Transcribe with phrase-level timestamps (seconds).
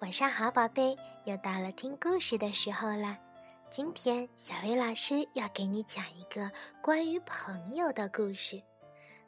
[0.00, 3.18] 晚上好，宝贝，又到了听故事的时候啦。
[3.68, 6.48] 今天小薇老师要给你讲一个
[6.80, 8.62] 关于朋友的故事，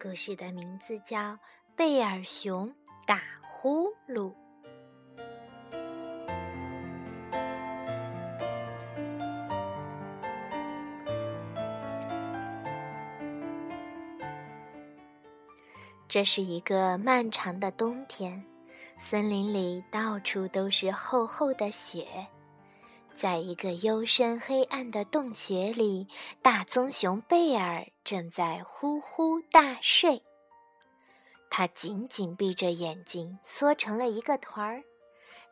[0.00, 1.18] 故事的名字叫
[1.76, 2.74] 《贝尔熊
[3.06, 4.32] 打呼噜》。
[16.08, 18.42] 这是一个漫长的冬天。
[18.96, 22.26] 森林里到处都是厚厚的雪，
[23.14, 26.08] 在一个幽深黑暗的洞穴里，
[26.40, 30.22] 大棕熊贝尔正在呼呼大睡。
[31.50, 34.82] 他紧紧闭着眼睛，缩成了一个团儿，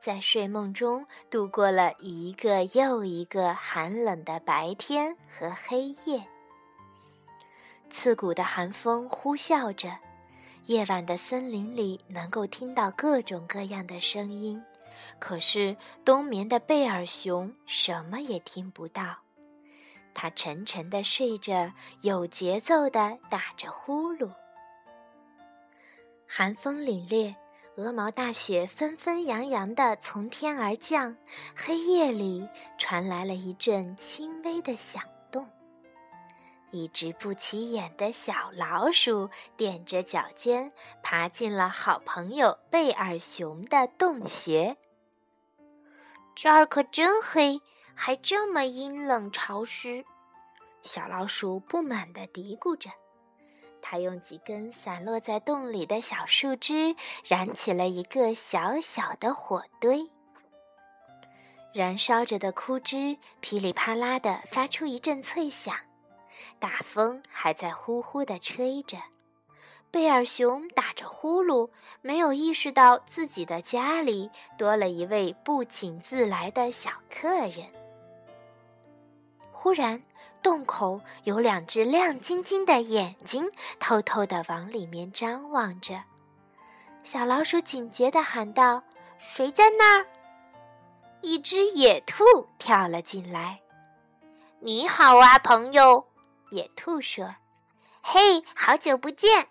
[0.00, 6.26] 在睡梦中度过了一个又一个寒冷的白天和黑夜。
[7.90, 9.96] 刺骨的寒风呼啸着。
[10.66, 14.62] 夜晚的森林里能够听到各种各样的声音，
[15.18, 19.16] 可是冬眠的贝尔熊什么也听不到。
[20.14, 24.30] 它沉沉地睡着，有节奏地打着呼噜。
[26.28, 27.34] 寒风凛冽，
[27.76, 31.16] 鹅毛大雪纷纷扬扬地从天而降，
[31.56, 32.46] 黑夜里
[32.78, 35.02] 传来了一阵轻微的响。
[36.72, 39.28] 一只不起眼的小老鼠
[39.58, 44.76] 踮着脚尖，爬进了好朋友贝尔熊的洞穴。
[46.34, 47.60] 这儿可真黑，
[47.94, 50.02] 还这么阴冷潮湿。
[50.82, 52.90] 小老鼠不满地嘀咕着。
[53.82, 60.10] 它用几根散落在洞里的小树枝燃起了一个小小的火堆。
[61.74, 65.76] 燃烧着的枯枝噼里啪啦地发出一阵脆响。
[66.58, 68.98] 大风还在呼呼地吹着，
[69.90, 71.68] 贝尔熊打着呼噜，
[72.00, 77.66] 没有意识到自己的家里多了一位不请自来的小客人。
[79.50, 80.02] 忽然，
[80.42, 86.02] 洞口有两只亮晶晶的眼睛偷偷地往里面张望着。
[87.04, 88.82] 小老鼠警觉地喊道
[89.18, 90.06] ：“谁在那儿？”
[91.22, 92.24] 一只野兔
[92.58, 93.60] 跳了进来。
[94.58, 96.04] “你好啊，朋友。”
[96.52, 97.34] 野兔说
[98.04, 99.48] ：“嘿，好久不见！”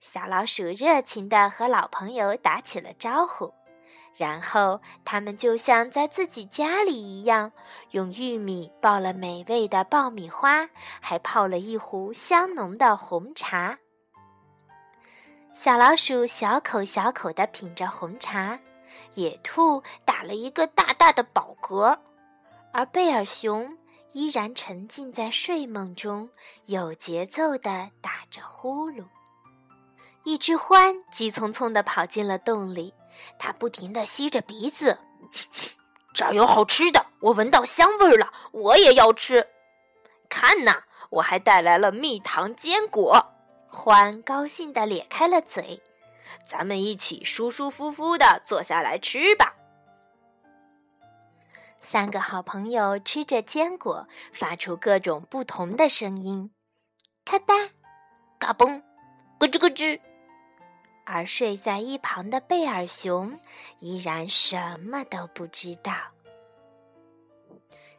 [0.00, 3.54] 小老鼠热情地和老朋友打起了招呼，
[4.16, 7.52] 然后他们就像在自己家里一样，
[7.92, 10.68] 用玉米爆了美味的爆米花，
[11.00, 13.78] 还泡了一壶香浓的红茶。
[15.52, 18.58] 小老鼠小口小口地品着红茶，
[19.14, 21.96] 野兔打了一个大大的饱嗝，
[22.72, 23.78] 而贝尔熊。
[24.12, 26.28] 依然沉浸在睡梦中，
[26.66, 29.04] 有节奏地打着呼噜。
[30.24, 32.94] 一只獾急匆匆地跑进了洞里，
[33.38, 34.98] 它不停地吸着鼻子。
[36.14, 39.48] 这儿有好吃的，我闻到香味了，我也要吃。
[40.28, 43.26] 看呐，我还带来了蜜糖坚果。
[43.72, 45.82] 獾高兴地咧开了嘴。
[46.46, 49.54] 咱们一起舒舒服服地坐下来吃吧。
[51.92, 56.50] 三个好朋友吃着坚果，发出各种不同的声音：
[57.22, 57.52] 咔吧、
[58.38, 58.82] 嘎嘣、
[59.38, 60.00] 咯吱咯吱。
[61.04, 63.38] 而睡在一旁的贝尔熊
[63.78, 65.92] 依然什么都不知道。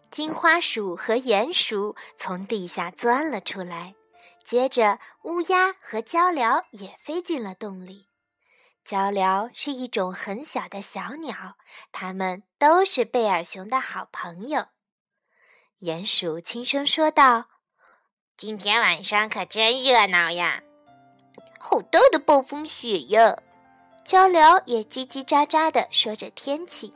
[0.10, 3.94] 金花鼠和鼹鼠从地下钻了出来，
[4.44, 8.08] 接着乌鸦和鹪鹩也飞进了洞里。
[8.86, 11.56] 鹪鹩是一种很小的小鸟，
[11.92, 14.66] 它们都是贝尔熊的好朋友。
[15.80, 17.46] 鼹鼠轻声说道
[18.36, 20.62] ：“今天晚上可真热闹呀，
[21.60, 23.38] 好大的暴风雪呀！”
[24.04, 26.94] 鹪鹩也叽叽喳喳地说着天气。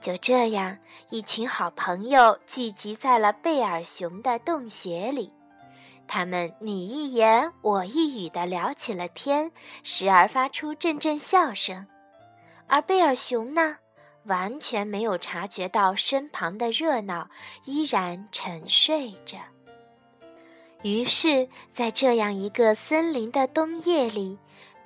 [0.00, 0.78] 就这样，
[1.10, 5.32] 一群好朋友聚集在了贝尔熊的洞穴里。
[6.12, 9.52] 他们你一言我一语地聊起了天，
[9.84, 11.86] 时而发出阵阵笑声。
[12.66, 13.76] 而贝尔熊呢，
[14.24, 17.30] 完全没有察觉到身旁的热闹，
[17.64, 19.38] 依然沉睡着。
[20.82, 24.36] 于是，在这样一个森林的冬夜里，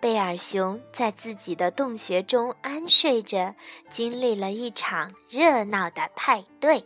[0.01, 3.55] 贝尔熊在自己的洞穴中安睡着，
[3.89, 6.85] 经历了一场热闹的派对。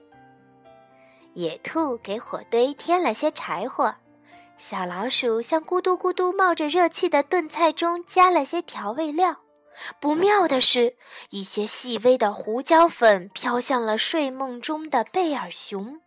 [1.35, 3.93] 野兔给火堆添了些柴火。
[4.59, 9.37] 小老鼠向咕嘟咕嘟冒着热气的炖菜中加了些调味料。
[10.01, 10.97] 不妙的是，
[11.31, 16.01] 一些细微的胡椒粉飘向了睡梦中的贝尔熊。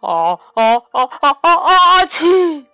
[0.00, 2.06] 啊啊啊啊啊啊！
[2.06, 2.66] 气！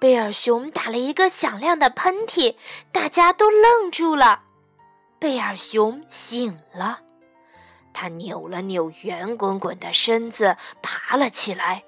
[0.00, 2.56] 贝尔熊打了一个响亮的喷嚏，
[2.92, 4.42] 大家都愣住了。
[5.20, 7.00] 贝尔熊醒了，
[7.92, 11.84] 他扭了扭圆滚滚的身子，爬了起来，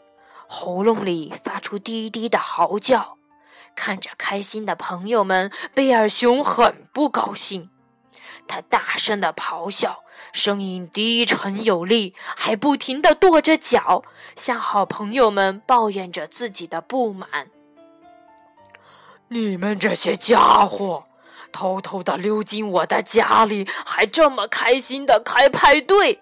[0.52, 3.17] 喉咙里发出低低的嚎叫。
[3.76, 7.70] 看着开心的朋友们，贝尔熊很不高兴。
[8.49, 10.02] 他大声的咆哮，
[10.32, 14.02] 声音低沉有力，还不停的跺着脚，
[14.35, 17.49] 向好朋友们抱怨着自己的不满。
[19.29, 21.05] 你们这些家伙，
[21.52, 26.20] 偷偷的溜进我的家里，还这么开心的开派对，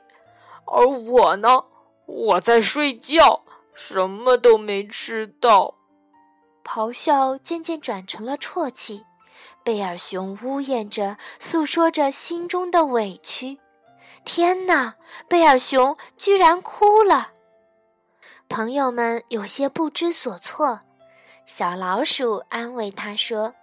[0.66, 1.64] 而我呢，
[2.04, 3.42] 我在睡觉，
[3.78, 5.76] 什么都没吃到。
[6.64, 9.06] 咆哮渐渐转成了啜泣。
[9.62, 13.58] 贝尔熊呜咽着，诉说着心中的委屈。
[14.24, 14.96] 天哪！
[15.28, 17.28] 贝尔熊居然哭了。
[18.48, 20.80] 朋友们有些不知所措。
[21.46, 23.54] 小老鼠安慰他说：“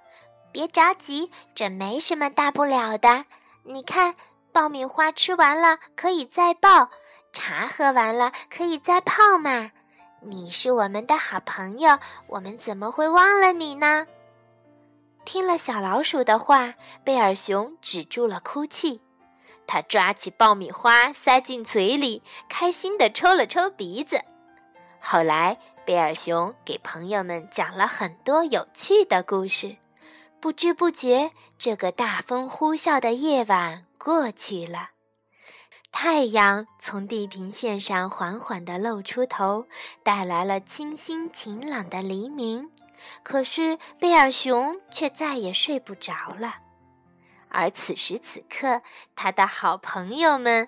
[0.53, 3.25] 别着急，这没什么大不了的。
[3.63, 4.15] 你看，
[4.53, 6.89] 爆米花吃完了可以再爆，
[7.33, 9.71] 茶喝完了可以再泡嘛。
[10.27, 14.07] 你是我们的好朋友，我们怎么会忘了你呢？”
[15.23, 16.73] 听了小老鼠的话，
[17.03, 19.01] 贝尔熊止住了哭泣。
[19.67, 24.21] 他抓起爆米花塞进嘴里，开心地抽了抽鼻子。
[24.99, 29.77] 后来，贝尔熊给朋友们讲了很多有趣的故事。
[30.39, 34.89] 不知不觉，这个大风呼啸的夜晚过去了。
[35.97, 39.65] 太阳从地平线上缓缓地露出头，
[40.03, 42.69] 带来了清新晴朗的黎明。
[43.23, 46.55] 可是贝尔熊却再也睡不着了，
[47.47, 48.81] 而此时此刻，
[49.15, 50.67] 他的好朋友们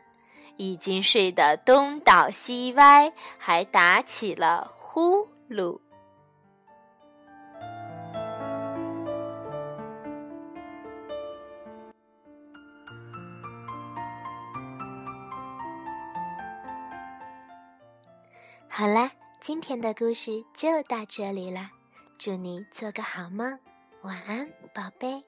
[0.56, 5.82] 已经睡得东倒西歪，还打起了呼噜。
[18.78, 21.72] 好啦，今天的故事就到这里啦。
[22.20, 23.58] 祝你做个好梦，
[24.04, 25.20] 晚安，宝贝。